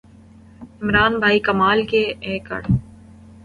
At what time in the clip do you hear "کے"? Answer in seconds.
1.87-2.01